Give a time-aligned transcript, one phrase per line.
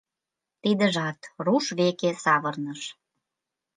[0.61, 2.81] Тидыжат руш веке савырныш.